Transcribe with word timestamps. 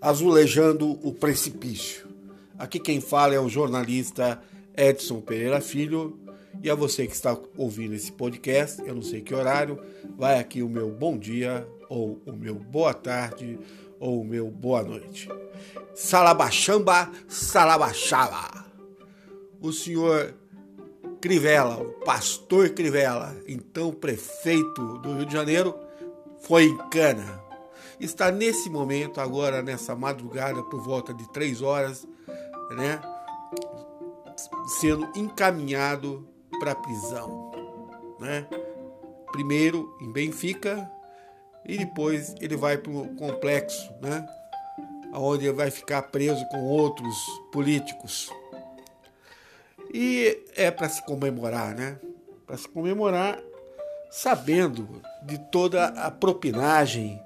Azulejando 0.00 0.98
o 1.06 1.12
Precipício. 1.12 2.08
Aqui 2.58 2.80
quem 2.80 3.02
fala 3.02 3.34
é 3.34 3.40
o 3.40 3.50
jornalista 3.50 4.40
Edson 4.74 5.20
Pereira 5.20 5.60
Filho. 5.60 6.18
E 6.62 6.70
a 6.70 6.74
você 6.74 7.06
que 7.06 7.14
está 7.14 7.36
ouvindo 7.54 7.94
esse 7.94 8.10
podcast, 8.10 8.80
eu 8.86 8.94
não 8.94 9.02
sei 9.02 9.20
que 9.20 9.34
horário, 9.34 9.78
vai 10.16 10.38
aqui 10.38 10.62
o 10.62 10.68
meu 10.68 10.90
bom 10.90 11.18
dia, 11.18 11.68
ou 11.88 12.18
o 12.26 12.32
meu 12.32 12.54
boa 12.54 12.94
tarde, 12.94 13.58
ou 13.98 14.22
o 14.22 14.24
meu 14.24 14.50
boa 14.50 14.82
noite. 14.82 15.28
Salabachamba, 15.94 17.10
salabachaba. 17.28 18.66
O 19.60 19.70
senhor 19.70 20.34
Crivella, 21.20 21.76
o 21.76 21.90
pastor 22.04 22.70
Crivella, 22.70 23.36
então 23.46 23.92
prefeito 23.92 24.98
do 24.98 25.14
Rio 25.16 25.26
de 25.26 25.32
Janeiro, 25.34 25.74
foi 26.40 26.64
em 26.64 26.76
cana. 26.88 27.49
Está 28.00 28.30
nesse 28.30 28.70
momento, 28.70 29.20
agora, 29.20 29.62
nessa 29.62 29.94
madrugada, 29.94 30.62
por 30.62 30.80
volta 30.80 31.12
de 31.12 31.30
três 31.30 31.60
horas, 31.60 32.08
né, 32.70 32.98
sendo 34.80 35.06
encaminhado 35.14 36.26
para 36.58 36.72
a 36.72 36.74
prisão. 36.74 37.50
Né? 38.18 38.46
Primeiro 39.32 39.96
em 40.00 40.10
Benfica 40.10 40.90
e 41.66 41.78
depois 41.78 42.34
ele 42.40 42.56
vai 42.56 42.78
para 42.78 42.90
o 42.90 43.14
complexo, 43.16 43.92
né? 44.00 44.26
onde 45.12 45.46
ele 45.46 45.56
vai 45.56 45.70
ficar 45.70 46.02
preso 46.02 46.44
com 46.48 46.62
outros 46.64 47.16
políticos. 47.52 48.30
E 49.92 50.42
é 50.56 50.70
para 50.70 50.88
se 50.88 51.04
comemorar, 51.04 51.74
né? 51.74 51.98
Para 52.46 52.56
se 52.56 52.68
comemorar 52.68 53.40
sabendo 54.10 55.02
de 55.22 55.38
toda 55.50 55.86
a 55.86 56.10
propinagem 56.10 57.20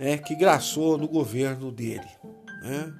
né, 0.00 0.16
que 0.16 0.34
graçou 0.34 0.96
no 0.96 1.06
governo 1.06 1.70
dele. 1.70 2.08
Né? 2.62 2.92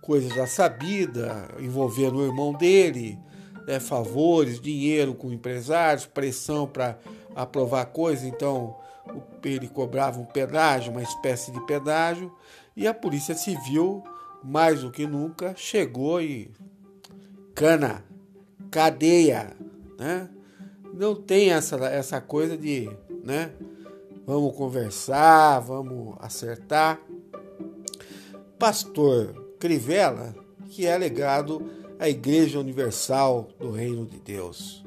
Coisas 0.00 0.34
já 0.34 0.46
sabidas, 0.46 1.30
envolvendo 1.60 2.16
o 2.16 2.24
irmão 2.24 2.54
dele, 2.54 3.18
né, 3.66 3.78
favores, 3.78 4.58
dinheiro 4.58 5.14
com 5.14 5.30
empresários, 5.30 6.06
pressão 6.06 6.66
para 6.66 6.98
aprovar 7.36 7.84
coisas, 7.86 8.24
então 8.24 8.74
ele 9.44 9.68
cobrava 9.68 10.18
um 10.18 10.24
pedágio, 10.24 10.90
uma 10.90 11.02
espécie 11.02 11.52
de 11.52 11.60
pedágio, 11.66 12.32
e 12.74 12.86
a 12.86 12.94
Polícia 12.94 13.34
Civil, 13.34 14.02
mais 14.42 14.80
do 14.80 14.90
que 14.90 15.06
nunca, 15.06 15.54
chegou 15.54 16.20
e 16.22 16.50
cana, 17.54 18.04
cadeia, 18.70 19.54
né? 19.98 20.28
Não 20.94 21.14
tem 21.14 21.52
essa, 21.52 21.76
essa 21.86 22.20
coisa 22.20 22.56
de, 22.56 22.90
né? 23.24 23.52
Vamos 24.24 24.54
conversar, 24.54 25.58
vamos 25.60 26.14
acertar. 26.20 27.00
Pastor 28.56 29.56
Crivella, 29.58 30.32
que 30.70 30.86
é 30.86 30.96
legado 30.96 31.68
à 31.98 32.08
Igreja 32.08 32.60
Universal 32.60 33.48
do 33.58 33.72
Reino 33.72 34.06
de 34.06 34.20
Deus, 34.20 34.84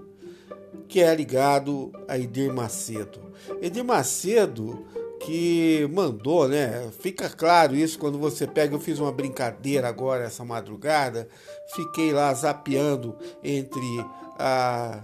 que 0.88 1.02
é 1.02 1.14
ligado 1.14 1.92
a 2.08 2.18
Edir 2.18 2.54
Macedo. 2.54 3.20
Edir 3.62 3.84
Macedo 3.84 4.86
que 5.20 5.86
mandou, 5.92 6.48
né? 6.48 6.90
Fica 7.00 7.30
claro 7.30 7.76
isso 7.76 8.00
quando 8.00 8.18
você 8.18 8.48
pega. 8.48 8.74
Eu 8.74 8.80
fiz 8.80 9.00
uma 9.00 9.12
brincadeira 9.12 9.90
agora 9.90 10.24
essa 10.24 10.46
madrugada, 10.46 11.28
fiquei 11.76 12.14
lá 12.14 12.34
zapeando 12.34 13.18
entre 13.44 14.06
a, 14.40 15.04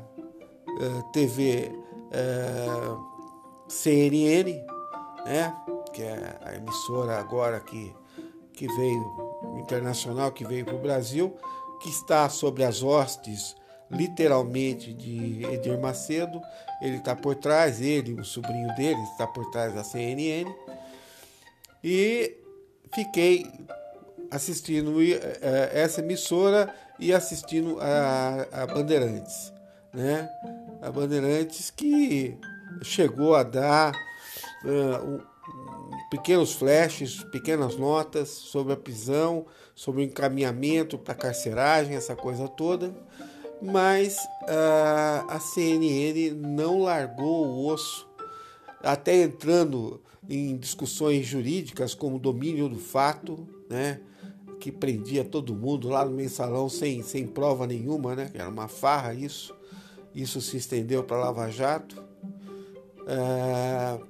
a 0.79 1.01
TV 1.11 1.69
a, 2.13 3.10
CNN, 3.71 4.65
né? 5.25 5.55
Que 5.93 6.03
é 6.03 6.37
a 6.43 6.55
emissora 6.55 7.17
agora 7.17 7.59
que, 7.61 7.93
que 8.53 8.67
veio 8.67 9.57
internacional, 9.59 10.31
que 10.31 10.45
veio 10.45 10.65
para 10.65 10.75
o 10.75 10.79
Brasil, 10.79 11.35
que 11.81 11.89
está 11.89 12.29
sobre 12.29 12.63
as 12.63 12.83
hostes 12.83 13.55
literalmente 13.89 14.93
de 14.93 15.45
Edir 15.45 15.79
Macedo. 15.79 16.41
Ele 16.81 16.97
está 16.97 17.15
por 17.15 17.35
trás, 17.35 17.81
ele, 17.81 18.13
o 18.13 18.25
sobrinho 18.25 18.73
dele, 18.75 19.01
está 19.03 19.25
por 19.25 19.49
trás 19.51 19.73
da 19.73 19.83
CNN. 19.83 20.53
E 21.83 22.37
fiquei 22.93 23.45
assistindo 24.29 24.97
uh, 24.97 25.71
essa 25.73 26.01
emissora 26.01 26.73
e 26.99 27.13
assistindo 27.13 27.77
a, 27.79 28.47
a 28.51 28.67
Bandeirantes, 28.67 29.51
né? 29.93 30.29
A 30.81 30.91
Bandeirantes 30.91 31.69
que 31.69 32.37
chegou 32.81 33.35
a 33.35 33.43
dar 33.43 33.93
uh, 34.63 35.21
pequenos 36.09 36.53
flashes, 36.53 37.23
pequenas 37.25 37.75
notas 37.75 38.29
sobre 38.29 38.73
a 38.73 38.77
prisão, 38.77 39.45
sobre 39.75 40.01
o 40.01 40.05
encaminhamento 40.05 40.97
para 40.97 41.13
carceragem, 41.13 41.95
essa 41.95 42.15
coisa 42.15 42.47
toda 42.47 42.93
mas 43.61 44.17
uh, 44.43 45.29
a 45.29 45.39
CNN 45.39 46.31
não 46.31 46.81
largou 46.81 47.45
o 47.45 47.67
osso, 47.67 48.07
até 48.81 49.21
entrando 49.21 50.01
em 50.27 50.57
discussões 50.57 51.25
jurídicas 51.27 51.93
como 51.93 52.17
domínio 52.17 52.67
do 52.67 52.79
fato, 52.79 53.47
né, 53.69 54.01
que 54.59 54.71
prendia 54.71 55.23
todo 55.23 55.55
mundo 55.55 55.89
lá 55.89 56.03
no 56.03 56.11
mensalão 56.11 56.67
sem, 56.69 57.03
sem 57.03 57.27
prova 57.27 57.67
nenhuma, 57.67 58.15
né, 58.15 58.31
era 58.33 58.49
uma 58.49 58.67
farra 58.67 59.13
isso, 59.13 59.55
isso 60.13 60.41
se 60.41 60.57
estendeu 60.57 61.03
para 61.03 61.17
Lava 61.17 61.49
Jato. 61.49 62.10
Uh, 63.01 64.05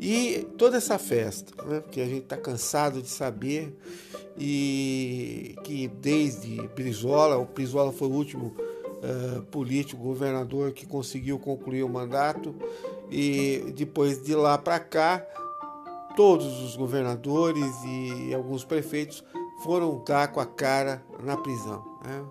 e 0.00 0.46
toda 0.58 0.76
essa 0.76 0.98
festa, 0.98 1.52
né, 1.64 1.82
que 1.90 2.00
a 2.00 2.06
gente 2.06 2.24
está 2.24 2.36
cansado 2.36 3.00
de 3.00 3.08
saber, 3.08 3.76
e 4.36 5.56
que 5.62 5.88
desde 5.88 6.60
Brizola, 6.68 7.38
o 7.38 7.44
Brizola 7.44 7.92
foi 7.92 8.08
o 8.08 8.12
último 8.12 8.46
uh, 8.48 9.42
político, 9.44 10.02
governador 10.02 10.72
que 10.72 10.86
conseguiu 10.86 11.38
concluir 11.38 11.82
o 11.82 11.88
mandato, 11.88 12.54
e 13.10 13.72
depois 13.76 14.22
de 14.22 14.34
lá 14.34 14.58
para 14.58 14.80
cá, 14.80 15.24
todos 16.16 16.62
os 16.62 16.76
governadores 16.76 17.72
e 17.84 18.34
alguns 18.34 18.64
prefeitos 18.64 19.24
foram 19.62 20.02
dar 20.04 20.28
com 20.28 20.40
a 20.40 20.46
cara 20.46 21.02
na 21.22 21.36
prisão. 21.36 21.84
Né? 22.04 22.24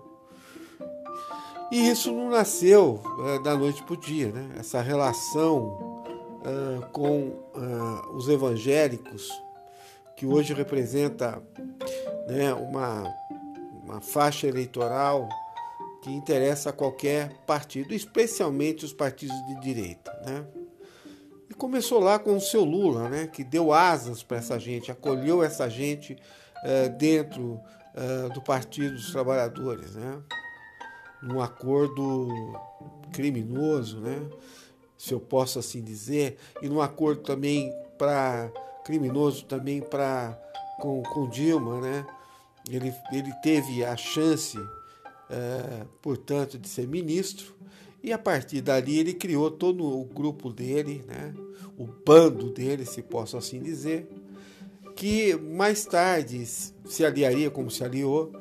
E 1.74 1.90
isso 1.90 2.12
não 2.12 2.30
nasceu 2.30 3.02
uh, 3.02 3.42
da 3.42 3.56
noite 3.56 3.82
para 3.82 3.94
o 3.94 3.96
dia, 3.96 4.30
né? 4.30 4.48
essa 4.60 4.80
relação 4.80 6.02
uh, 6.46 6.88
com 6.92 7.32
os 8.14 8.28
evangélicos 8.28 9.28
que 10.16 10.24
hoje 10.24 10.54
representa 10.54 11.42
né, 12.28 12.54
uma, 12.54 13.12
uma 13.82 14.00
faixa 14.00 14.46
eleitoral 14.46 15.28
que 16.00 16.12
interessa 16.12 16.70
a 16.70 16.72
qualquer 16.72 17.32
partido, 17.44 17.92
especialmente 17.92 18.84
os 18.84 18.92
partidos 18.92 19.36
de 19.48 19.60
direita. 19.60 20.12
Né? 20.24 20.46
E 21.50 21.54
começou 21.54 21.98
lá 21.98 22.20
com 22.20 22.36
o 22.36 22.40
seu 22.40 22.62
Lula, 22.62 23.08
né, 23.08 23.26
que 23.26 23.42
deu 23.42 23.72
asas 23.72 24.22
para 24.22 24.36
essa 24.36 24.60
gente, 24.60 24.92
acolheu 24.92 25.42
essa 25.42 25.68
gente 25.68 26.12
uh, 26.12 26.88
dentro 26.96 27.60
uh, 27.96 28.32
do 28.32 28.40
Partido 28.40 28.94
dos 28.94 29.10
Trabalhadores, 29.10 29.96
né? 29.96 30.22
Num 31.24 31.40
acordo 31.40 32.28
criminoso, 33.12 34.00
né? 34.00 34.28
se 35.04 35.12
eu 35.12 35.20
posso 35.20 35.58
assim 35.58 35.82
dizer, 35.82 36.38
e 36.62 36.68
num 36.68 36.80
acordo 36.80 37.20
também 37.20 37.70
para 37.98 38.50
criminoso 38.84 39.44
também 39.44 39.82
para 39.82 40.38
com, 40.80 41.02
com 41.02 41.28
Dilma, 41.28 41.80
né? 41.80 42.06
Ele, 42.70 42.90
ele 43.12 43.30
teve 43.42 43.84
a 43.84 43.96
chance, 43.96 44.56
é, 45.28 45.84
portanto, 46.00 46.58
de 46.58 46.66
ser 46.66 46.88
ministro 46.88 47.54
e 48.02 48.12
a 48.12 48.18
partir 48.18 48.62
dali 48.62 48.98
ele 48.98 49.12
criou 49.12 49.50
todo 49.50 49.84
o 49.84 50.04
grupo 50.04 50.50
dele, 50.50 51.04
né? 51.06 51.34
O 51.76 51.86
bando 51.86 52.50
dele, 52.50 52.86
se 52.86 53.02
posso 53.02 53.36
assim 53.36 53.60
dizer, 53.60 54.08
que 54.96 55.34
mais 55.36 55.84
tarde 55.84 56.46
se 56.46 57.04
aliaria, 57.04 57.50
como 57.50 57.70
se 57.70 57.84
aliou, 57.84 58.32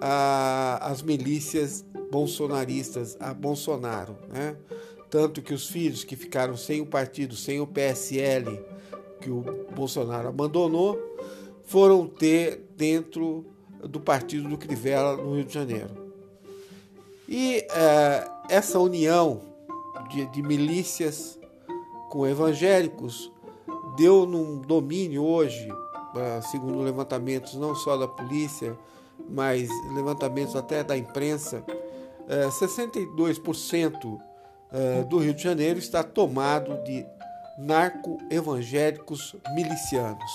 às 0.00 1.02
milícias 1.02 1.84
bolsonaristas, 2.10 3.16
a 3.20 3.32
Bolsonaro, 3.32 4.16
né? 4.28 4.56
Tanto 5.10 5.42
que 5.42 5.54
os 5.54 5.68
filhos 5.68 6.02
que 6.02 6.16
ficaram 6.16 6.56
sem 6.56 6.80
o 6.80 6.86
partido, 6.86 7.36
sem 7.36 7.60
o 7.60 7.66
PSL, 7.66 8.60
que 9.20 9.30
o 9.30 9.42
Bolsonaro 9.74 10.28
abandonou, 10.28 10.98
foram 11.64 12.06
ter 12.06 12.68
dentro 12.76 13.44
do 13.80 14.00
partido 14.00 14.48
do 14.48 14.58
Crivella 14.58 15.16
no 15.16 15.34
Rio 15.34 15.44
de 15.44 15.54
Janeiro. 15.54 15.90
E 17.28 17.66
é, 17.70 18.28
essa 18.48 18.78
união 18.78 19.42
de, 20.10 20.26
de 20.26 20.42
milícias 20.42 21.38
com 22.10 22.26
evangélicos 22.26 23.32
deu 23.96 24.26
num 24.26 24.60
domínio 24.60 25.24
hoje, 25.24 25.68
é, 26.16 26.40
segundo 26.42 26.80
levantamentos 26.80 27.54
não 27.54 27.74
só 27.74 27.96
da 27.96 28.06
polícia, 28.06 28.76
mas 29.28 29.68
levantamentos 29.94 30.56
até 30.56 30.82
da 30.82 30.96
imprensa, 30.96 31.64
62% 32.28 34.20
é, 34.72 35.02
do 35.04 35.18
Rio 35.18 35.34
de 35.34 35.42
Janeiro 35.42 35.78
está 35.78 36.02
tomado 36.02 36.82
de 36.84 37.06
narco-evangélicos 37.58 39.36
milicianos. 39.54 40.32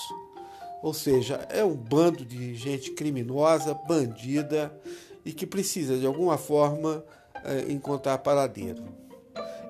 Ou 0.82 0.94
seja, 0.94 1.46
é 1.50 1.62
um 1.62 1.74
bando 1.74 2.24
de 2.24 2.54
gente 2.54 2.92
criminosa, 2.92 3.74
bandida 3.74 4.72
e 5.24 5.32
que 5.32 5.46
precisa 5.46 5.98
de 5.98 6.06
alguma 6.06 6.38
forma 6.38 7.04
é, 7.44 7.70
encontrar 7.70 8.18
paradeiro. 8.18 8.82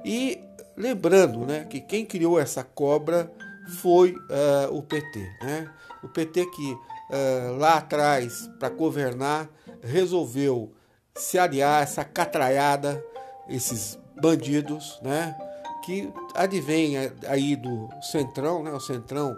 E 0.05 0.41
lembrando 0.77 1.41
né, 1.41 1.65
que 1.65 1.81
quem 1.81 2.07
criou 2.07 2.39
essa 2.39 2.63
cobra 2.63 3.31
foi 3.79 4.13
uh, 4.13 4.75
o 4.77 4.83
PT. 4.83 5.19
Né? 5.43 5.71
O 6.03 6.09
PT 6.09 6.47
que 6.47 6.79
uh, 7.11 7.57
lá 7.57 7.75
atrás, 7.75 8.49
para 8.59 8.69
governar, 8.69 9.49
resolveu 9.83 10.73
se 11.15 11.39
aliar 11.39 11.83
essa 11.83 12.05
catraiada, 12.05 13.05
esses 13.49 13.99
bandidos, 14.21 14.99
né? 15.03 15.37
que 15.85 16.13
advém 16.35 16.95
aí 17.27 17.57
do 17.57 17.89
Centrão, 18.03 18.63
né? 18.63 18.73
o 18.73 18.81
Centrão 18.81 19.37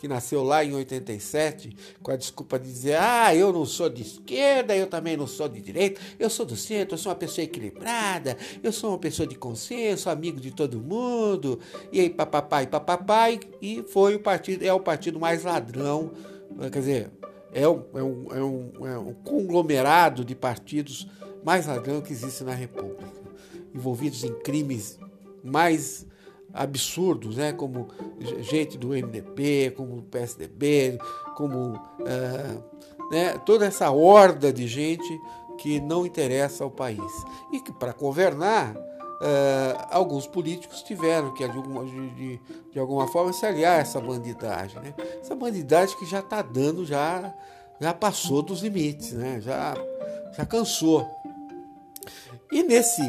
que 0.00 0.08
nasceu 0.08 0.42
lá 0.42 0.64
em 0.64 0.72
87, 0.72 1.76
com 2.02 2.10
a 2.10 2.16
desculpa 2.16 2.58
de 2.58 2.66
dizer: 2.66 2.96
ah, 2.98 3.34
eu 3.34 3.52
não 3.52 3.66
sou 3.66 3.88
de 3.88 4.02
esquerda, 4.02 4.74
eu 4.74 4.86
também 4.86 5.16
não 5.16 5.26
sou 5.26 5.48
de 5.48 5.60
direita, 5.60 6.00
eu 6.18 6.30
sou 6.30 6.46
do 6.46 6.56
centro, 6.56 6.94
eu 6.94 6.98
sou 6.98 7.12
uma 7.12 7.18
pessoa 7.18 7.44
equilibrada, 7.44 8.36
eu 8.62 8.72
sou 8.72 8.90
uma 8.90 8.98
pessoa 8.98 9.26
de 9.26 9.34
consenso, 9.34 10.08
amigo 10.08 10.40
de 10.40 10.50
todo 10.50 10.80
mundo, 10.80 11.60
e 11.92 12.00
aí 12.00 12.08
papapai, 12.08 12.66
papapai, 12.66 13.40
e 13.60 13.82
foi 13.82 14.14
o 14.14 14.20
partido, 14.20 14.64
é 14.64 14.72
o 14.72 14.80
partido 14.80 15.20
mais 15.20 15.44
ladrão, 15.44 16.10
quer 16.70 16.78
dizer, 16.78 17.10
é 17.52 17.68
um, 17.68 17.84
é 17.94 18.02
um, 18.02 18.26
é 18.32 18.42
um, 18.42 18.86
é 18.86 18.98
um 18.98 19.14
conglomerado 19.14 20.24
de 20.24 20.34
partidos 20.34 21.08
mais 21.44 21.66
ladrão 21.66 22.00
que 22.00 22.12
existe 22.12 22.44
na 22.44 22.54
República, 22.54 23.06
envolvidos 23.74 24.24
em 24.24 24.32
crimes 24.40 24.98
mais 25.42 26.06
absurdos, 26.52 27.36
né? 27.36 27.52
como 27.52 27.88
gente 28.40 28.76
do 28.76 28.88
MDB, 28.88 29.72
como 29.76 29.96
do 29.96 30.02
PSDB, 30.02 30.98
como 31.36 31.74
uh, 31.74 33.10
né? 33.10 33.38
toda 33.44 33.66
essa 33.66 33.90
horda 33.90 34.52
de 34.52 34.66
gente 34.66 35.20
que 35.58 35.80
não 35.80 36.06
interessa 36.06 36.64
ao 36.64 36.70
país. 36.70 37.12
E 37.52 37.60
que 37.60 37.72
para 37.72 37.92
governar, 37.92 38.74
uh, 39.20 39.86
alguns 39.90 40.26
políticos 40.26 40.82
tiveram 40.82 41.32
que, 41.34 41.46
de 41.46 41.56
alguma, 41.56 41.84
de, 41.84 42.40
de 42.72 42.78
alguma 42.78 43.06
forma, 43.08 43.32
se 43.32 43.44
aliar 43.44 43.78
a 43.78 43.80
essa 43.80 44.00
bandidagem. 44.00 44.80
Né? 44.80 44.94
Essa 45.20 45.34
bandidagem 45.34 45.96
que 45.98 46.06
já 46.06 46.20
está 46.20 46.42
dando, 46.42 46.84
já, 46.84 47.32
já 47.80 47.92
passou 47.92 48.42
dos 48.42 48.62
limites, 48.62 49.12
né? 49.12 49.40
já, 49.40 49.74
já 50.36 50.46
cansou. 50.46 51.08
E 52.50 52.62
nesse 52.62 53.02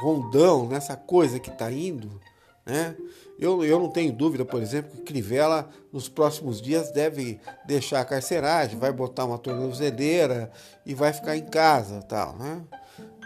rondão, 0.00 0.66
nessa 0.66 0.96
coisa 0.96 1.38
que 1.38 1.50
está 1.50 1.70
indo, 1.70 2.20
né? 2.64 2.96
Eu, 3.38 3.64
eu 3.64 3.78
não 3.78 3.88
tenho 3.88 4.12
dúvida, 4.12 4.44
por 4.44 4.60
exemplo, 4.60 4.90
que 4.90 5.02
Crivella 5.02 5.68
nos 5.92 6.08
próximos 6.08 6.60
dias 6.60 6.90
deve 6.90 7.40
deixar 7.64 8.00
a 8.00 8.04
carceragem, 8.04 8.76
vai 8.76 8.92
botar 8.92 9.24
uma 9.24 9.38
tornozeleira 9.38 10.50
e 10.84 10.92
vai 10.92 11.12
ficar 11.12 11.36
em 11.36 11.46
casa, 11.46 12.02
tal, 12.02 12.36
né? 12.36 12.60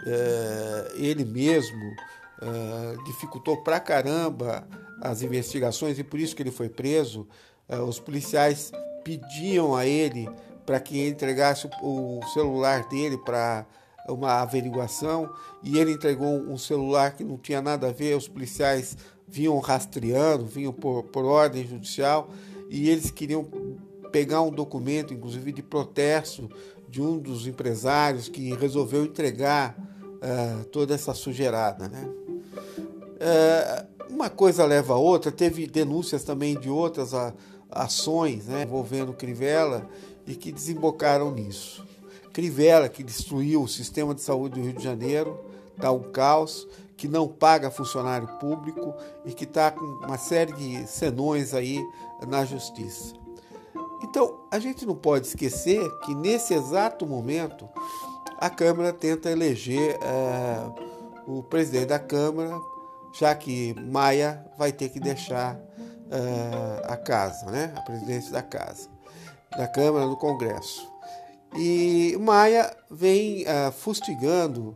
É, 0.05 0.91
ele 0.97 1.25
mesmo 1.25 1.95
é, 2.43 3.03
dificultou 3.05 3.57
pra 3.63 3.79
caramba 3.79 4.67
as 5.01 5.21
investigações 5.21 5.97
e 5.97 6.03
por 6.03 6.19
isso 6.19 6.35
que 6.35 6.43
ele 6.43 6.51
foi 6.51 6.69
preso. 6.69 7.27
É, 7.67 7.79
os 7.79 7.99
policiais 7.99 8.71
pediam 9.03 9.75
a 9.75 9.85
ele 9.85 10.29
para 10.65 10.79
que 10.79 10.97
ele 10.97 11.11
entregasse 11.11 11.69
o, 11.81 12.19
o 12.19 12.27
celular 12.33 12.87
dele 12.87 13.17
para 13.17 13.65
uma 14.07 14.41
averiguação 14.41 15.29
e 15.61 15.77
ele 15.77 15.91
entregou 15.91 16.27
um 16.27 16.57
celular 16.57 17.15
que 17.15 17.23
não 17.23 17.37
tinha 17.37 17.61
nada 17.61 17.87
a 17.87 17.91
ver. 17.91 18.15
Os 18.15 18.27
policiais 18.27 18.97
vinham 19.27 19.57
rastreando, 19.59 20.45
vinham 20.45 20.73
por, 20.73 21.03
por 21.03 21.25
ordem 21.25 21.65
judicial 21.65 22.29
e 22.69 22.89
eles 22.89 23.11
queriam 23.11 23.47
pegar 24.11 24.41
um 24.41 24.51
documento, 24.51 25.13
inclusive 25.13 25.51
de 25.51 25.63
protesto, 25.63 26.49
de 26.87 27.01
um 27.01 27.17
dos 27.17 27.47
empresários 27.47 28.29
que 28.29 28.53
resolveu 28.53 29.03
entregar 29.03 29.75
uh, 29.77 30.63
toda 30.65 30.93
essa 30.93 31.13
sujeirada. 31.13 31.89
Né? 31.89 32.07
Uh, 33.23 34.13
uma 34.13 34.29
coisa 34.29 34.65
leva 34.65 34.93
a 34.93 34.97
outra, 34.97 35.31
teve 35.31 35.65
denúncias 35.65 36.23
também 36.23 36.59
de 36.59 36.69
outras 36.69 37.13
a, 37.13 37.33
ações 37.71 38.47
né, 38.47 38.63
envolvendo 38.63 39.13
Crivella 39.13 39.89
e 40.27 40.35
que 40.35 40.51
desembocaram 40.51 41.31
nisso. 41.31 41.85
Crivella, 42.33 42.89
que 42.89 43.03
destruiu 43.03 43.63
o 43.63 43.67
sistema 43.67 44.13
de 44.13 44.21
saúde 44.21 44.59
do 44.59 44.65
Rio 44.65 44.73
de 44.73 44.83
Janeiro, 44.83 45.39
está 45.75 45.91
um 45.91 46.11
caos, 46.11 46.67
que 46.97 47.07
não 47.07 47.27
paga 47.27 47.71
funcionário 47.71 48.27
público 48.39 48.93
e 49.25 49.33
que 49.33 49.43
está 49.43 49.71
com 49.71 49.83
uma 50.05 50.17
série 50.17 50.53
de 50.53 50.87
senões 50.87 51.53
aí 51.53 51.79
na 52.27 52.45
justiça. 52.45 53.13
Então, 54.03 54.41
a 54.51 54.59
gente 54.59 54.85
não 54.85 54.95
pode 54.95 55.27
esquecer 55.27 55.81
que 55.99 56.13
nesse 56.13 56.53
exato 56.53 57.05
momento 57.05 57.67
a 58.37 58.49
Câmara 58.49 58.91
tenta 58.91 59.31
eleger 59.31 59.97
uh, 59.97 61.37
o 61.37 61.43
presidente 61.43 61.87
da 61.87 61.99
Câmara, 61.99 62.59
já 63.13 63.35
que 63.35 63.73
Maia 63.75 64.43
vai 64.57 64.71
ter 64.71 64.89
que 64.89 64.99
deixar 64.99 65.55
uh, 65.55 66.85
a 66.85 66.97
casa, 66.97 67.45
né? 67.51 67.73
a 67.75 67.81
presidência 67.81 68.31
da 68.31 68.41
casa, 68.41 68.89
da 69.55 69.67
Câmara, 69.67 70.07
do 70.07 70.17
Congresso. 70.17 70.91
E 71.55 72.17
Maia 72.19 72.75
vem 72.89 73.43
uh, 73.43 73.71
fustigando, 73.71 74.75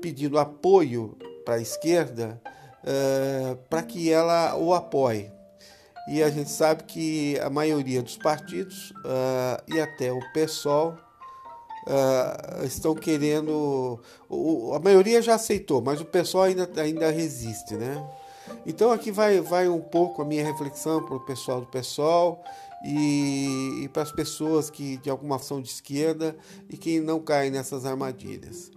pedindo 0.00 0.38
apoio 0.38 1.16
para 1.44 1.54
a 1.54 1.60
esquerda 1.60 2.40
uh, 2.84 3.56
para 3.68 3.82
que 3.82 4.12
ela 4.12 4.56
o 4.56 4.72
apoie. 4.72 5.30
E 6.08 6.22
a 6.22 6.30
gente 6.30 6.50
sabe 6.50 6.84
que 6.84 7.38
a 7.40 7.48
maioria 7.48 8.02
dos 8.02 8.16
partidos 8.16 8.92
e 9.68 9.80
até 9.80 10.12
o 10.12 10.18
PSOL 10.32 10.98
uh, 11.86 12.64
estão 12.64 12.94
querendo. 12.94 14.00
O, 14.28 14.72
a 14.74 14.78
maioria 14.78 15.20
já 15.20 15.34
aceitou, 15.34 15.80
mas 15.80 16.00
o 16.00 16.04
PSOL 16.04 16.42
ainda, 16.42 16.68
ainda 16.76 17.10
resiste, 17.10 17.74
né? 17.74 18.04
Então 18.66 18.92
aqui 18.92 19.10
vai, 19.10 19.40
vai 19.40 19.68
um 19.68 19.80
pouco 19.80 20.22
a 20.22 20.24
minha 20.24 20.44
reflexão 20.44 21.04
para 21.04 21.16
o 21.16 21.20
pessoal 21.20 21.60
do 21.60 21.66
PSOL 21.66 22.42
e, 22.84 23.82
e 23.84 23.88
para 23.88 24.02
as 24.02 24.12
pessoas 24.12 24.70
que 24.70 24.96
de 24.98 25.10
alguma 25.10 25.36
ação 25.36 25.60
de 25.60 25.68
esquerda 25.68 26.36
e 26.68 26.76
que 26.76 27.00
não 27.00 27.20
caem 27.20 27.50
nessas 27.50 27.84
armadilhas. 27.84 28.70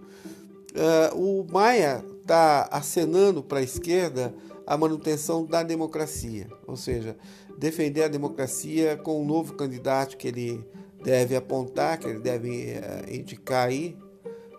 Uh, 0.72 1.40
o 1.40 1.46
Maia 1.50 2.04
está 2.20 2.68
acenando 2.70 3.42
para 3.42 3.60
a 3.60 3.62
esquerda 3.62 4.34
a 4.66 4.76
manutenção 4.76 5.44
da 5.44 5.62
democracia, 5.62 6.48
ou 6.66 6.76
seja, 6.76 7.16
defender 7.56 8.02
a 8.02 8.08
democracia 8.08 8.96
com 8.96 9.22
um 9.22 9.24
novo 9.24 9.54
candidato 9.54 10.16
que 10.16 10.28
ele 10.28 10.64
deve 11.06 11.36
apontar, 11.36 12.00
que 12.00 12.08
ele 12.08 12.18
deve 12.18 12.74
uh, 12.74 13.14
indicar 13.14 13.68
aí, 13.68 13.96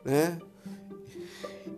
né? 0.05 0.39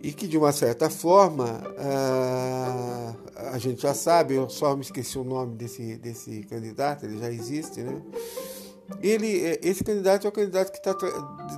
E 0.00 0.12
que 0.12 0.28
de 0.28 0.38
uma 0.38 0.52
certa 0.52 0.88
forma 0.88 1.60
uh, 1.76 3.48
a 3.52 3.58
gente 3.58 3.82
já 3.82 3.92
sabe, 3.92 4.34
eu 4.34 4.48
só 4.48 4.76
me 4.76 4.82
esqueci 4.82 5.18
o 5.18 5.24
nome 5.24 5.56
desse, 5.56 5.96
desse 5.96 6.44
candidato, 6.44 7.04
ele 7.04 7.18
já 7.18 7.32
existe, 7.32 7.82
né? 7.82 8.00
Ele, 9.02 9.58
esse 9.60 9.82
candidato 9.82 10.26
é 10.26 10.30
o 10.30 10.32
candidato 10.32 10.70
que 10.70 10.78
está 10.78 10.94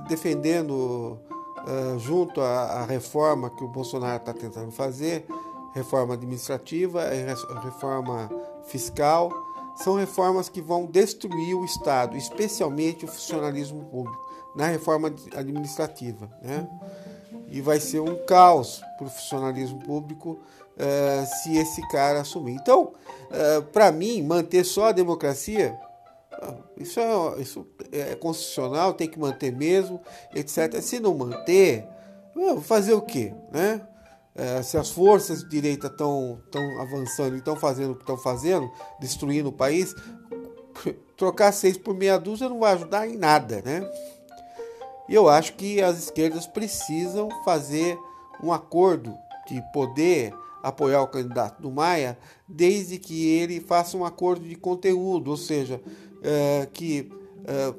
defendendo 0.09 0.71
uh, 0.71 1.99
junto 1.99 2.41
à, 2.41 2.81
à, 2.81 2.85
reforma 2.85 3.51
que 3.51 3.63
o 3.63 3.67
Bolsonaro 3.67 4.17
está 4.17 4.33
tentando 4.33 4.71
fazer, 4.71 5.25
reforma 5.75 6.15
administrativa, 6.15 7.03
reforma 7.63 8.29
fiscal, 8.65 9.31
são 9.75 9.95
reformas 9.95 10.49
que 10.49 10.61
vão 10.61 10.85
destruir 10.85 11.55
o 11.55 11.65
Estado, 11.65 12.15
especialmente 12.15 13.05
o 13.05 13.07
funcionalismo 13.07 13.85
público, 13.85 14.21
na 14.55 14.67
reforma 14.67 15.13
administrativa. 15.35 16.29
Né? 16.41 16.67
E 17.47 17.61
vai 17.61 17.79
ser 17.79 17.99
um 17.99 18.25
caos 18.25 18.81
para 18.97 19.07
o 19.07 19.09
funcionalismo 19.09 19.79
público 19.79 20.39
uh, 20.77 21.25
se 21.41 21.57
esse 21.57 21.81
cara 21.89 22.21
assumir. 22.21 22.53
Então, 22.53 22.93
uh, 23.29 23.63
para 23.71 23.91
mim, 23.91 24.21
manter 24.21 24.63
só 24.63 24.87
a 24.87 24.91
democracia 24.91 25.79
isso 26.77 26.99
é, 26.99 27.41
isso 27.41 27.67
é 27.91 28.15
constitucional, 28.15 28.93
tem 28.93 29.07
que 29.07 29.19
manter 29.19 29.51
mesmo, 29.51 30.01
etc. 30.33 30.81
Se 30.81 30.99
não 30.99 31.13
manter, 31.13 31.87
fazer 32.61 32.93
o 32.93 33.01
quê? 33.01 33.33
Né? 33.51 33.81
É, 34.35 34.63
se 34.63 34.77
as 34.77 34.89
forças 34.89 35.43
de 35.43 35.49
direita 35.49 35.87
estão 35.87 36.41
avançando 36.79 37.35
e 37.35 37.37
estão 37.37 37.55
fazendo 37.55 37.91
o 37.91 37.95
que 37.95 38.01
estão 38.01 38.17
fazendo, 38.17 38.71
destruindo 38.99 39.49
o 39.49 39.53
país, 39.53 39.93
trocar 41.15 41.51
seis 41.51 41.77
por 41.77 41.93
meia 41.93 42.17
dúzia 42.17 42.49
não 42.49 42.59
vai 42.59 42.73
ajudar 42.73 43.07
em 43.07 43.15
nada. 43.15 43.61
Né? 43.63 43.87
E 45.07 45.13
eu 45.13 45.29
acho 45.29 45.53
que 45.53 45.81
as 45.81 45.99
esquerdas 45.99 46.47
precisam 46.47 47.29
fazer 47.43 47.97
um 48.41 48.51
acordo 48.51 49.15
de 49.47 49.61
poder 49.71 50.33
apoiar 50.63 51.01
o 51.01 51.07
candidato 51.07 51.61
do 51.61 51.69
Maia, 51.69 52.17
desde 52.47 52.97
que 52.97 53.27
ele 53.27 53.59
faça 53.59 53.97
um 53.97 54.05
acordo 54.05 54.47
de 54.47 54.55
conteúdo, 54.55 55.31
ou 55.31 55.37
seja, 55.37 55.81
é, 56.21 56.67
que 56.71 57.11
é, 57.45 57.73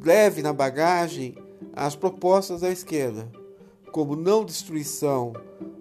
leve 0.00 0.40
na 0.40 0.52
bagagem 0.52 1.36
as 1.74 1.96
propostas 1.96 2.60
da 2.60 2.70
esquerda, 2.70 3.28
como 3.90 4.14
não 4.14 4.44
destruição 4.44 5.32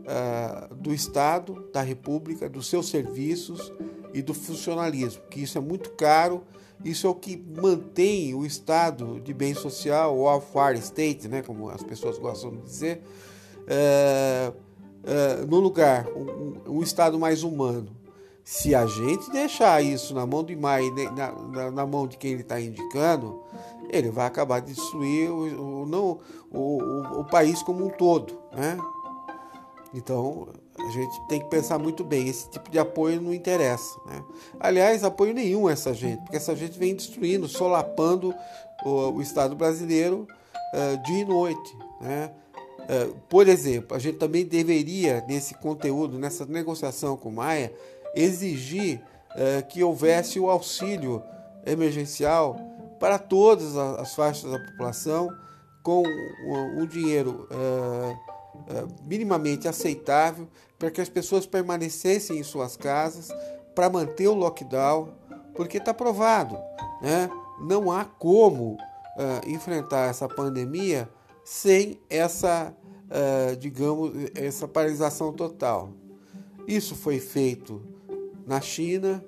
uh, 0.07 0.73
do 0.73 0.93
Estado, 0.93 1.67
da 1.73 1.81
República, 1.81 2.49
dos 2.49 2.67
seus 2.67 2.89
serviços 2.89 3.71
e 4.13 4.21
do 4.21 4.33
funcionalismo, 4.33 5.21
que 5.29 5.41
isso 5.41 5.57
é 5.57 5.61
muito 5.61 5.91
caro, 5.91 6.43
isso 6.83 7.07
é 7.07 7.09
o 7.09 7.15
que 7.15 7.37
mantém 7.37 8.33
o 8.33 8.45
estado 8.45 9.19
de 9.19 9.33
bem 9.33 9.53
social, 9.53 10.15
o 10.15 10.23
welfare 10.23 10.77
state, 10.79 11.27
né, 11.27 11.41
como 11.41 11.69
as 11.69 11.83
pessoas 11.83 12.17
gostam 12.17 12.51
de 12.51 12.61
dizer, 12.61 13.01
uh, 13.63 14.51
uh, 14.51 15.47
no 15.47 15.59
lugar, 15.59 16.07
um, 16.09 16.77
um, 16.77 16.83
estado 16.83 17.19
mais 17.19 17.43
humano. 17.43 17.95
Se 18.43 18.73
a 18.73 18.85
gente 18.85 19.29
deixar 19.31 19.83
isso 19.83 20.13
na 20.13 20.25
mão 20.25 20.41
de 20.41 20.55
Mai, 20.55 20.89
na, 21.15 21.31
na, 21.31 21.71
na 21.71 21.85
mão 21.85 22.07
de 22.07 22.15
quem 22.17 22.31
ele 22.31 22.43
está 22.43 22.61
indicando, 22.61 23.43
ele 23.89 24.09
vai 24.09 24.25
acabar 24.25 24.61
de 24.61 24.73
destruir 24.73 25.29
o, 25.29 25.81
o, 25.81 25.85
não, 25.85 26.19
o, 26.49 26.59
o, 26.59 27.19
o 27.21 27.25
país 27.25 27.61
como 27.63 27.85
um 27.85 27.89
todo, 27.89 28.37
né? 28.55 28.77
Então, 29.97 30.47
a 30.77 30.91
gente 30.91 31.27
tem 31.27 31.39
que 31.39 31.49
pensar 31.49 31.79
muito 31.79 32.03
bem. 32.03 32.29
Esse 32.29 32.49
tipo 32.51 32.69
de 32.69 32.77
apoio 32.77 33.19
não 33.19 33.33
interessa. 33.33 33.99
Né? 34.05 34.23
Aliás, 34.59 35.03
apoio 35.03 35.33
nenhum 35.33 35.67
a 35.67 35.71
essa 35.71 35.93
gente, 35.93 36.21
porque 36.21 36.37
essa 36.37 36.55
gente 36.55 36.77
vem 36.77 36.95
destruindo, 36.95 37.47
solapando 37.47 38.33
o, 38.85 38.89
o 39.13 39.21
Estado 39.21 39.55
brasileiro 39.55 40.27
uh, 40.73 41.03
dia 41.03 41.21
e 41.21 41.25
noite. 41.25 41.77
Né? 41.99 42.31
Uh, 42.81 43.15
por 43.27 43.47
exemplo, 43.47 43.97
a 43.97 43.99
gente 43.99 44.19
também 44.19 44.45
deveria, 44.45 45.25
nesse 45.27 45.55
conteúdo, 45.55 46.19
nessa 46.19 46.45
negociação 46.45 47.17
com 47.17 47.29
o 47.29 47.33
Maia, 47.33 47.73
exigir 48.15 49.01
uh, 49.31 49.65
que 49.67 49.83
houvesse 49.83 50.39
o 50.39 50.47
auxílio 50.47 51.23
emergencial 51.65 52.55
para 52.99 53.17
todas 53.17 53.75
as 53.75 54.13
faixas 54.15 54.49
da 54.51 54.59
população 54.59 55.29
com 55.83 56.03
um 56.75 56.85
dinheiro 56.85 57.47
minimamente 59.05 59.67
aceitável 59.67 60.47
para 60.77 60.91
que 60.91 61.01
as 61.01 61.09
pessoas 61.09 61.45
permanecessem 61.45 62.37
em 62.37 62.43
suas 62.43 62.77
casas 62.77 63.29
para 63.73 63.89
manter 63.89 64.27
o 64.27 64.33
lockdown, 64.33 65.09
porque 65.55 65.77
está 65.77 65.93
provado, 65.93 66.57
né? 67.01 67.29
Não 67.59 67.91
há 67.91 68.05
como 68.05 68.73
uh, 68.73 69.47
enfrentar 69.47 70.09
essa 70.09 70.27
pandemia 70.27 71.09
sem 71.43 71.99
essa, 72.09 72.73
uh, 73.05 73.55
digamos, 73.55 74.13
essa 74.35 74.67
paralisação 74.67 75.33
total. 75.33 75.89
Isso 76.67 76.95
foi 76.95 77.19
feito 77.19 77.81
na 78.45 78.61
China, 78.61 79.23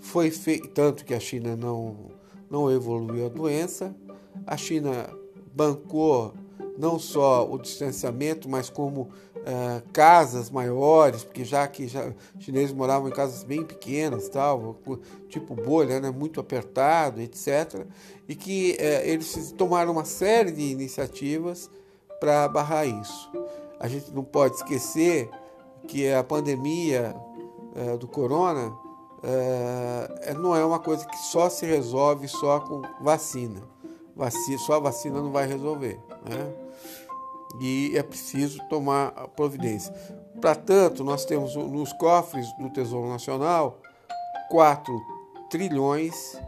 foi 0.00 0.30
feito 0.30 0.68
tanto 0.68 1.04
que 1.04 1.14
a 1.14 1.20
China 1.20 1.56
não 1.56 2.16
não 2.50 2.70
evoluiu 2.70 3.26
a 3.26 3.28
doença, 3.28 3.94
a 4.46 4.56
China 4.56 5.10
bancou 5.54 6.32
não 6.78 6.96
só 6.96 7.44
o 7.50 7.58
distanciamento, 7.58 8.48
mas 8.48 8.70
como 8.70 9.00
uh, 9.02 9.82
casas 9.92 10.48
maiores, 10.48 11.24
porque 11.24 11.44
já 11.44 11.66
que 11.66 11.88
já, 11.88 12.12
chineses 12.38 12.72
moravam 12.72 13.08
em 13.08 13.12
casas 13.12 13.42
bem 13.42 13.64
pequenas, 13.64 14.28
tal, 14.28 14.76
tipo 15.28 15.56
bolha, 15.56 15.98
né, 15.98 16.12
muito 16.12 16.38
apertado, 16.38 17.20
etc. 17.20 17.84
E 18.28 18.36
que 18.36 18.78
uh, 18.78 19.04
eles 19.04 19.52
tomaram 19.58 19.90
uma 19.90 20.04
série 20.04 20.52
de 20.52 20.62
iniciativas 20.62 21.68
para 22.20 22.46
barrar 22.46 22.86
isso. 22.86 23.28
A 23.80 23.88
gente 23.88 24.12
não 24.12 24.22
pode 24.22 24.54
esquecer 24.54 25.28
que 25.88 26.08
a 26.12 26.22
pandemia 26.22 27.12
uh, 27.74 27.98
do 27.98 28.06
corona 28.06 28.72
não 30.38 30.54
é 30.54 30.64
uma 30.64 30.78
coisa 30.78 31.04
que 31.04 31.16
só 31.16 31.50
se 31.50 31.66
resolve 31.66 32.28
só 32.28 32.60
com 32.60 32.82
vacina. 33.00 33.60
Vacina, 34.14 34.58
só 34.58 34.74
a 34.74 34.78
vacina 34.78 35.20
não 35.20 35.32
vai 35.32 35.44
resolver. 35.44 35.98
Né? 36.24 36.67
E 37.60 37.96
é 37.96 38.02
preciso 38.02 38.58
tomar 38.68 39.10
providência. 39.28 39.92
Para 40.40 40.54
tanto, 40.54 41.02
nós 41.02 41.24
temos 41.24 41.54
nos 41.56 41.92
cofres 41.94 42.46
do 42.58 42.70
Tesouro 42.70 43.08
Nacional 43.08 43.80
4 44.50 44.94
trilhões 45.50 46.38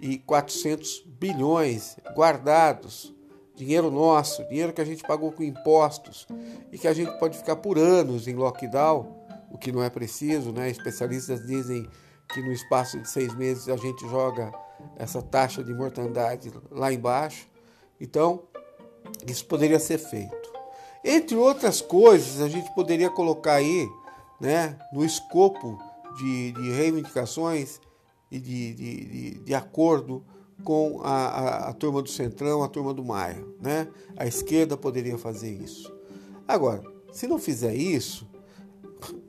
e 0.00 0.18
400 0.18 1.04
bilhões 1.06 1.96
guardados, 2.14 3.14
dinheiro 3.54 3.90
nosso, 3.90 4.46
dinheiro 4.48 4.72
que 4.72 4.80
a 4.80 4.84
gente 4.84 5.02
pagou 5.02 5.32
com 5.32 5.42
impostos 5.42 6.26
e 6.72 6.78
que 6.78 6.86
a 6.86 6.92
gente 6.92 7.10
pode 7.18 7.36
ficar 7.36 7.56
por 7.56 7.78
anos 7.78 8.28
em 8.28 8.34
lockdown, 8.34 9.16
o 9.50 9.58
que 9.58 9.72
não 9.72 9.82
é 9.82 9.90
preciso, 9.90 10.52
né? 10.52 10.70
Especialistas 10.70 11.44
dizem 11.46 11.88
que 12.32 12.40
no 12.40 12.52
espaço 12.52 13.00
de 13.00 13.08
seis 13.08 13.34
meses 13.34 13.68
a 13.68 13.76
gente 13.76 14.08
joga 14.08 14.52
essa 14.96 15.22
taxa 15.22 15.64
de 15.64 15.72
mortandade 15.72 16.52
lá 16.70 16.92
embaixo. 16.92 17.48
Então, 18.00 18.44
isso 19.32 19.46
poderia 19.46 19.78
ser 19.78 19.98
feito. 19.98 20.36
Entre 21.04 21.36
outras 21.36 21.80
coisas, 21.80 22.40
a 22.40 22.48
gente 22.48 22.72
poderia 22.74 23.08
colocar 23.08 23.54
aí, 23.54 23.88
né, 24.40 24.76
no 24.92 25.04
escopo 25.04 25.78
de, 26.18 26.52
de 26.52 26.70
reivindicações 26.70 27.80
e 28.30 28.38
de, 28.38 28.74
de, 28.74 29.04
de, 29.04 29.30
de 29.38 29.54
acordo 29.54 30.24
com 30.64 31.00
a, 31.02 31.10
a, 31.10 31.68
a, 31.68 31.72
turma 31.72 32.02
do 32.02 32.08
Centrão, 32.08 32.62
a 32.62 32.68
turma 32.68 32.92
do 32.92 33.04
Maia. 33.04 33.44
Né? 33.60 33.88
A 34.16 34.26
esquerda 34.26 34.76
poderia 34.76 35.16
fazer 35.16 35.52
isso. 35.52 35.92
Agora, 36.46 36.82
se 37.12 37.26
não 37.26 37.38
fizer 37.38 37.74
isso, 37.74 38.26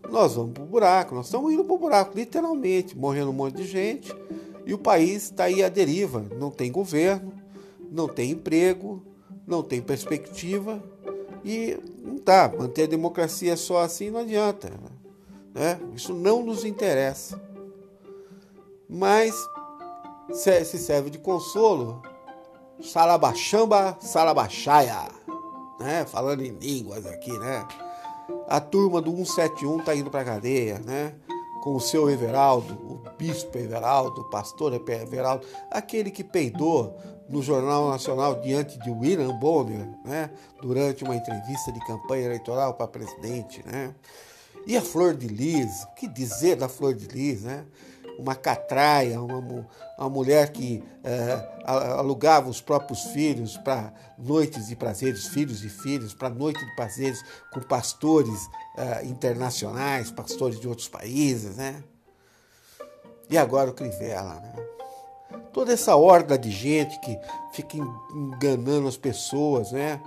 nós 0.09 0.35
vamos 0.35 0.53
para 0.53 0.63
o 0.63 0.67
buraco, 0.67 1.15
nós 1.15 1.27
estamos 1.27 1.53
indo 1.53 1.63
para 1.63 1.73
o 1.73 1.77
buraco, 1.77 2.17
literalmente, 2.17 2.97
morrendo 2.97 3.29
um 3.29 3.33
monte 3.33 3.57
de 3.57 3.67
gente, 3.67 4.13
e 4.65 4.73
o 4.73 4.77
país 4.77 5.23
está 5.23 5.45
aí 5.45 5.63
à 5.63 5.69
deriva, 5.69 6.25
não 6.37 6.49
tem 6.49 6.71
governo, 6.71 7.33
não 7.91 8.07
tem 8.07 8.31
emprego, 8.31 9.01
não 9.49 9.63
tem 9.63 9.81
perspectiva 9.81 10.81
e 11.43 11.77
não 12.03 12.17
tá. 12.17 12.49
Manter 12.57 12.83
a 12.83 12.87
democracia 12.87 13.57
só 13.57 13.81
assim 13.81 14.09
não 14.09 14.19
adianta. 14.19 14.71
Né? 15.53 15.79
Isso 15.95 16.13
não 16.13 16.43
nos 16.43 16.63
interessa. 16.63 17.41
Mas 18.87 19.35
se 20.31 20.77
serve 20.77 21.09
de 21.09 21.17
consolo. 21.17 22.01
Salabachamba, 22.81 23.97
salabachaia. 23.99 25.09
Né? 25.79 26.05
Falando 26.05 26.41
em 26.41 26.51
línguas 26.51 27.05
aqui, 27.05 27.37
né? 27.39 27.67
A 28.47 28.59
turma 28.59 29.01
do 29.01 29.11
171 29.11 29.79
tá 29.79 29.95
indo 29.95 30.09
pra 30.09 30.23
cadeia, 30.23 30.79
né? 30.79 31.15
Com 31.61 31.75
o 31.75 31.79
seu 31.79 32.09
Everaldo, 32.09 32.73
o 32.73 33.17
bispo 33.17 33.57
Everaldo, 33.57 34.21
o 34.21 34.29
pastor 34.29 34.73
Everaldo, 34.73 35.45
aquele 35.69 36.09
que 36.09 36.23
peidou 36.23 36.97
no 37.29 37.43
Jornal 37.43 37.89
Nacional 37.89 38.41
diante 38.41 38.79
de 38.79 38.89
William 38.89 39.37
Bonner, 39.37 39.87
né, 40.03 40.31
durante 40.61 41.03
uma 41.03 41.15
entrevista 41.15 41.71
de 41.71 41.79
campanha 41.85 42.25
eleitoral 42.25 42.73
para 42.73 42.87
presidente. 42.87 43.63
Né? 43.65 43.93
E 44.65 44.75
a 44.75 44.81
Flor 44.81 45.15
de 45.15 45.27
Lis, 45.27 45.83
o 45.83 45.93
que 45.95 46.07
dizer 46.07 46.55
da 46.55 46.67
Flor 46.67 46.93
de 46.93 47.07
Lis? 47.07 47.43
Né? 47.43 47.65
Uma 48.17 48.35
catraia, 48.35 49.21
uma, 49.21 49.67
uma 49.97 50.09
mulher 50.09 50.51
que 50.51 50.83
é, 51.03 51.61
alugava 51.65 52.49
os 52.49 52.59
próprios 52.59 53.03
filhos 53.05 53.55
para 53.57 53.93
noites 54.17 54.67
de 54.67 54.75
prazeres, 54.75 55.27
filhos 55.27 55.63
e 55.63 55.69
filhos, 55.69 56.13
para 56.13 56.29
noites 56.29 56.65
de 56.65 56.75
prazeres 56.75 57.23
com 57.53 57.61
pastores 57.61 58.49
é, 58.77 59.05
internacionais, 59.05 60.11
pastores 60.11 60.59
de 60.59 60.67
outros 60.67 60.87
países. 60.87 61.55
Né? 61.55 61.83
E 63.29 63.37
agora 63.37 63.69
o 63.69 63.73
Crivella. 63.73 64.35
Né? 64.35 64.69
toda 65.53 65.73
essa 65.73 65.95
horda 65.95 66.37
de 66.37 66.51
gente 66.51 66.99
que 66.99 67.17
fica 67.51 67.77
enganando 68.13 68.87
as 68.87 68.97
pessoas, 68.97 69.71
né? 69.71 70.01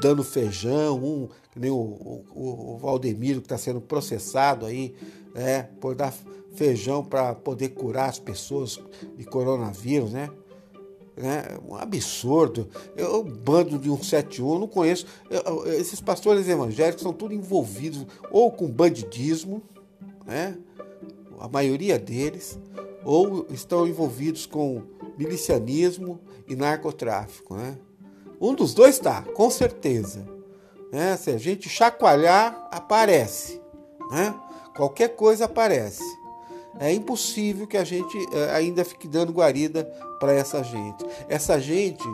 Dando 0.00 0.24
feijão, 0.24 0.96
um, 0.98 1.28
nem 1.54 1.70
o, 1.70 1.76
o, 1.76 2.74
o 2.74 2.78
Valdemiro 2.78 3.40
que 3.40 3.46
está 3.46 3.56
sendo 3.56 3.80
processado 3.80 4.66
aí, 4.66 4.94
né? 5.34 5.68
Por 5.80 5.94
dar 5.94 6.12
feijão 6.54 7.04
para 7.04 7.34
poder 7.34 7.70
curar 7.70 8.08
as 8.08 8.18
pessoas 8.18 8.80
de 9.16 9.24
coronavírus, 9.24 10.12
né? 10.12 10.28
Né? 11.16 11.58
Um 11.66 11.74
absurdo. 11.74 12.68
Eu, 12.96 13.24
bando 13.24 13.78
de 13.78 13.88
171, 13.88 14.52
eu 14.52 14.58
não 14.60 14.68
conheço. 14.68 15.06
Eu, 15.30 15.66
esses 15.72 16.00
pastores 16.00 16.48
evangélicos 16.48 17.02
são 17.02 17.12
tudo 17.12 17.32
envolvidos 17.32 18.06
ou 18.30 18.52
com 18.52 18.68
bandidismo, 18.68 19.62
né? 20.26 20.56
A 21.38 21.48
maioria 21.48 21.98
deles, 21.98 22.58
ou 23.04 23.46
estão 23.50 23.86
envolvidos 23.86 24.46
com 24.46 24.82
milicianismo 25.16 26.18
e 26.48 26.56
narcotráfico. 26.56 27.54
Né? 27.54 27.78
Um 28.40 28.54
dos 28.54 28.74
dois 28.74 28.96
está, 28.96 29.22
com 29.22 29.50
certeza. 29.50 30.26
Né? 30.92 31.16
Se 31.16 31.30
a 31.30 31.38
gente 31.38 31.68
chacoalhar, 31.68 32.68
aparece. 32.70 33.60
Né? 34.10 34.34
Qualquer 34.74 35.10
coisa 35.10 35.44
aparece. 35.44 36.02
É 36.78 36.92
impossível 36.92 37.66
que 37.66 37.76
a 37.76 37.84
gente 37.84 38.16
eh, 38.32 38.50
ainda 38.52 38.84
fique 38.84 39.08
dando 39.08 39.32
guarida 39.32 39.90
para 40.18 40.32
essa 40.32 40.62
gente. 40.62 41.04
Essa 41.28 41.60
gente, 41.60 42.04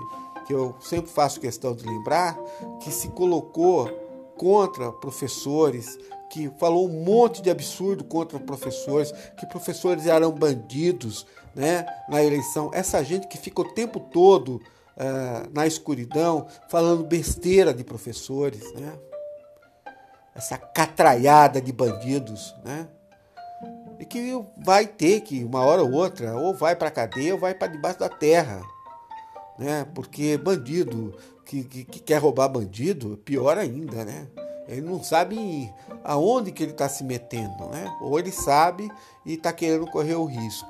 que 0.46 0.52
eu 0.52 0.74
sempre 0.80 1.10
faço 1.10 1.40
questão 1.40 1.74
de 1.74 1.84
lembrar, 1.84 2.38
que 2.80 2.90
se 2.90 3.08
colocou 3.08 3.88
contra 4.36 4.90
professores, 4.92 5.98
que 6.30 6.50
falou 6.58 6.88
um 6.88 7.04
monte 7.04 7.42
de 7.42 7.50
absurdo 7.50 8.04
contra 8.04 8.38
professores, 8.38 9.12
que 9.36 9.46
professores 9.46 10.06
eram 10.06 10.32
bandidos 10.32 11.26
né, 11.54 11.86
na 12.08 12.22
eleição. 12.22 12.70
Essa 12.72 13.04
gente 13.04 13.28
que 13.28 13.36
fica 13.36 13.60
o 13.60 13.72
tempo 13.72 14.00
todo 14.00 14.56
uh, 14.56 15.50
na 15.52 15.66
escuridão 15.66 16.46
falando 16.68 17.04
besteira 17.04 17.74
de 17.74 17.84
professores. 17.84 18.72
Né? 18.72 18.92
essa 20.34 20.56
catraiada 20.56 21.60
de 21.60 21.72
bandidos, 21.72 22.54
né? 22.64 22.88
E 24.02 24.04
que 24.04 24.44
vai 24.56 24.84
ter 24.84 25.20
que, 25.20 25.44
uma 25.44 25.64
hora 25.64 25.80
ou 25.80 25.92
outra, 25.92 26.34
ou 26.36 26.52
vai 26.52 26.74
para 26.74 26.88
a 26.88 26.90
cadeia 26.90 27.34
ou 27.34 27.38
vai 27.38 27.54
para 27.54 27.68
debaixo 27.68 28.00
da 28.00 28.08
terra. 28.08 28.60
Né? 29.56 29.86
Porque 29.94 30.36
bandido 30.36 31.14
que, 31.44 31.62
que, 31.62 31.84
que 31.84 32.00
quer 32.00 32.16
roubar 32.18 32.48
bandido, 32.48 33.16
pior 33.24 33.56
ainda, 33.56 34.04
né? 34.04 34.26
Ele 34.66 34.80
não 34.80 35.00
sabe 35.04 35.72
aonde 36.02 36.50
que 36.50 36.64
ele 36.64 36.72
está 36.72 36.88
se 36.88 37.04
metendo, 37.04 37.68
né? 37.68 37.96
Ou 38.00 38.18
ele 38.18 38.32
sabe 38.32 38.90
e 39.24 39.34
está 39.34 39.52
querendo 39.52 39.86
correr 39.86 40.16
o 40.16 40.24
risco. 40.24 40.68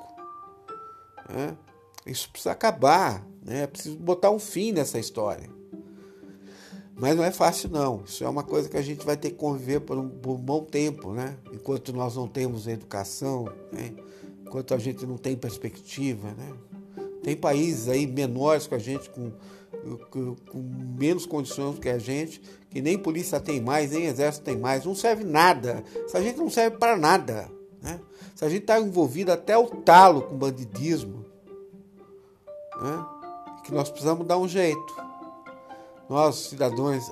Né? 1.27 1.57
Isso 2.05 2.29
precisa 2.29 2.51
acabar, 2.51 3.25
né? 3.41 3.65
Precisa 3.65 3.97
botar 3.97 4.29
um 4.29 4.37
fim 4.37 4.73
nessa 4.73 4.99
história. 4.99 5.49
Mas 6.95 7.15
não 7.15 7.23
é 7.23 7.31
fácil 7.31 7.69
não. 7.69 8.03
Isso 8.05 8.23
é 8.23 8.29
uma 8.29 8.43
coisa 8.43 8.69
que 8.69 8.77
a 8.77 8.81
gente 8.81 9.05
vai 9.05 9.17
ter 9.17 9.31
que 9.31 9.35
conviver 9.35 9.81
por 9.81 9.97
um, 9.97 10.07
por 10.07 10.33
um 10.33 10.37
bom 10.37 10.63
tempo, 10.63 11.11
né? 11.11 11.35
Enquanto 11.51 11.91
nós 11.91 12.15
não 12.15 12.27
temos 12.27 12.67
educação, 12.67 13.45
né? 13.71 13.93
enquanto 14.45 14.73
a 14.75 14.77
gente 14.77 15.05
não 15.05 15.17
tem 15.17 15.35
perspectiva, 15.35 16.29
né? 16.37 16.53
Tem 17.23 17.35
países 17.35 17.87
aí 17.89 18.05
menores 18.05 18.67
que 18.67 18.75
a 18.75 18.79
gente, 18.79 19.09
com, 19.09 19.31
com, 20.11 20.35
com, 20.35 20.61
menos 20.99 21.25
condições 21.25 21.79
que 21.79 21.89
a 21.89 21.97
gente, 21.97 22.39
que 22.69 22.81
nem 22.81 22.97
polícia 22.97 23.39
tem 23.39 23.59
mais, 23.59 23.91
nem 23.91 24.05
exército 24.05 24.45
tem 24.45 24.57
mais, 24.57 24.85
não 24.85 24.93
serve 24.93 25.23
nada. 25.23 25.83
Essa 26.05 26.21
gente 26.21 26.37
não 26.37 26.49
serve 26.49 26.77
para 26.77 26.95
nada. 26.97 27.49
Né? 27.81 27.99
Se 28.35 28.45
a 28.45 28.49
gente 28.49 28.61
está 28.61 28.79
envolvido 28.79 29.31
até 29.31 29.57
o 29.57 29.65
talo 29.67 30.23
com 30.23 30.35
bandidismo, 30.35 31.25
né? 32.79 33.05
que 33.63 33.73
nós 33.73 33.89
precisamos 33.89 34.27
dar 34.27 34.37
um 34.37 34.47
jeito 34.47 34.93
nós 36.13 36.35
cidadãos, 36.35 37.11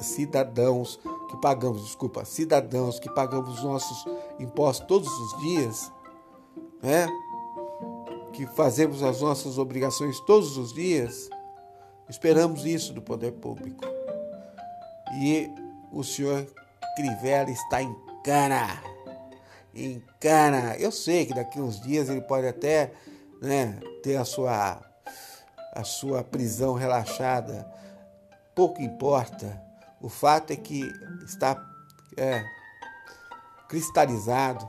cidadãos 0.00 0.98
que 1.28 1.36
pagamos, 1.36 1.84
desculpa, 1.84 2.24
cidadãos 2.24 2.98
que 2.98 3.10
pagamos 3.10 3.58
os 3.58 3.62
nossos 3.62 4.06
impostos 4.40 4.86
todos 4.86 5.06
os 5.06 5.40
dias, 5.42 5.92
né? 6.82 7.06
Que 8.32 8.46
fazemos 8.46 9.02
as 9.02 9.20
nossas 9.20 9.58
obrigações 9.58 10.18
todos 10.20 10.56
os 10.56 10.72
dias, 10.72 11.28
esperamos 12.08 12.64
isso 12.64 12.94
do 12.94 13.02
poder 13.02 13.32
público. 13.32 13.84
E 15.20 15.50
o 15.92 16.02
senhor 16.02 16.46
Crivella 16.96 17.50
está 17.50 17.82
em 17.82 17.94
cana. 18.24 18.82
Em 19.74 20.02
cana. 20.18 20.74
Eu 20.78 20.90
sei 20.90 21.26
que 21.26 21.34
daqui 21.34 21.60
uns 21.60 21.82
dias 21.82 22.08
ele 22.08 22.22
pode 22.22 22.46
até 22.46 22.92
né, 23.42 23.78
ter 24.02 24.16
a 24.16 24.24
sua, 24.24 24.80
a 25.74 25.84
sua 25.84 26.24
prisão 26.24 26.72
relaxada 26.72 27.76
pouco 28.58 28.82
importa. 28.82 29.62
O 30.00 30.08
fato 30.08 30.52
é 30.52 30.56
que 30.56 30.92
está 31.24 31.64
é, 32.16 32.44
cristalizado 33.68 34.68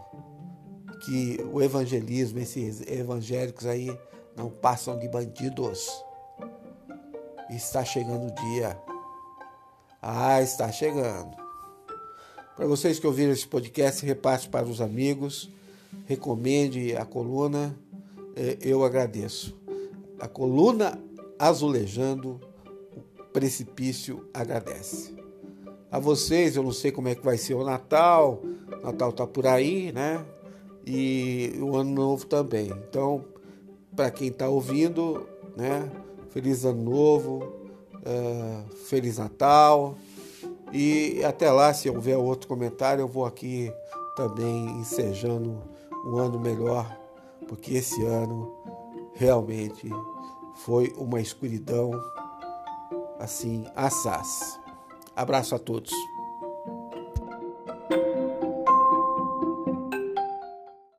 que 1.04 1.44
o 1.52 1.60
evangelismo, 1.60 2.38
esses 2.38 2.82
evangélicos 2.82 3.66
aí, 3.66 3.90
não 4.38 4.48
passam 4.48 5.00
de 5.00 5.08
bandidos. 5.08 5.90
Está 7.50 7.84
chegando 7.84 8.28
o 8.28 8.36
dia. 8.36 8.80
Ah, 10.00 10.40
está 10.40 10.72
chegando. 10.72 11.36
Para 12.56 12.68
vocês 12.68 13.00
que 13.00 13.08
ouviram 13.08 13.32
esse 13.32 13.48
podcast, 13.48 14.06
repasse 14.06 14.48
para 14.48 14.68
os 14.68 14.82
amigos, 14.82 15.50
recomende 16.06 16.96
a 16.96 17.06
coluna, 17.06 17.76
é, 18.36 18.56
eu 18.62 18.86
agradeço. 18.86 19.58
A 20.20 20.28
coluna 20.28 21.02
azulejando 21.40 22.40
precipício 23.34 24.28
agradece. 24.34 25.16
A 25.92 26.00
vocês, 26.00 26.56
eu 26.56 26.64
não 26.64 26.72
sei 26.72 26.92
como 26.92 27.08
é 27.08 27.16
que 27.16 27.24
vai 27.24 27.38
ser 27.38 27.56
o 27.56 27.64
Natal, 27.64 28.42
Natal 28.84 29.12
tá 29.12 29.26
por 29.26 29.48
aí, 29.48 29.92
né? 29.92 30.24
E 30.86 31.54
o 31.60 31.76
Ano 31.76 31.92
Novo 31.92 32.26
também. 32.26 32.70
Então, 32.70 33.26
para 33.96 34.10
quem 34.12 34.30
está 34.30 34.48
ouvindo, 34.48 35.28
né? 35.56 35.90
Feliz 36.30 36.64
Ano 36.64 36.84
Novo, 36.84 37.44
uh, 37.96 38.76
Feliz 38.86 39.18
Natal. 39.18 39.96
E 40.72 41.24
até 41.24 41.52
lá, 41.52 41.74
se 41.74 41.90
houver 41.90 42.18
outro 42.18 42.48
comentário, 42.48 43.02
eu 43.02 43.08
vou 43.08 43.26
aqui 43.26 43.72
também 44.16 44.70
ensejando 44.80 45.62
um 46.06 46.18
ano 46.18 46.40
melhor, 46.40 46.98
porque 47.48 47.76
esse 47.76 48.06
ano 48.06 48.54
realmente 49.16 49.90
foi 50.56 50.94
uma 50.98 51.20
escuridão 51.20 51.92
assim 53.20 53.66
assaz. 53.76 54.60
Abraço 55.16 55.54
a 55.54 55.60
todos. 55.60 55.92